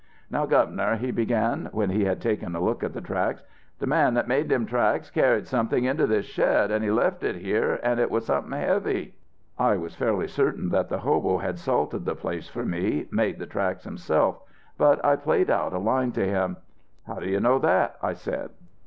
"'Now, 0.31 0.47
Governor,' 0.47 0.95
he 0.95 1.11
began, 1.11 1.69
when 1.73 1.91
he 1.91 2.05
had 2.05 2.19
taken 2.21 2.55
a 2.55 2.59
look 2.59 2.83
at 2.83 2.91
the 2.93 3.01
tracks, 3.01 3.43
'the 3.77 3.85
man 3.85 4.15
that 4.15 4.27
made 4.27 4.49
them 4.49 4.65
tracks 4.65 5.11
carried 5.11 5.45
something 5.47 5.83
into 5.83 6.07
this 6.07 6.25
shed, 6.25 6.71
and 6.71 6.83
he 6.83 6.89
left 6.89 7.23
it 7.23 7.35
here, 7.35 7.79
and 7.83 7.99
it 7.99 8.09
was 8.09 8.25
something 8.25 8.51
heavy.' 8.59 9.13
"I 9.59 9.77
was 9.77 9.93
fairly 9.93 10.27
certain 10.27 10.69
that 10.69 10.89
the 10.89 10.97
hobo 11.01 11.37
had 11.37 11.59
salted 11.59 12.05
the 12.05 12.15
place 12.15 12.49
for 12.49 12.65
me, 12.65 13.07
made 13.11 13.37
the 13.37 13.45
tracks 13.45 13.83
himself; 13.83 14.39
but 14.75 15.05
I 15.05 15.17
played 15.17 15.51
out 15.51 15.71
a 15.71 15.77
line 15.77 16.13
to 16.13 16.25
him. 16.25 16.57
"'How 17.05 17.19
do 17.19 17.27
you 17.29 17.39
know 17.39 17.59
that?' 17.59 17.97
I 18.01 18.13
said. 18.13 18.49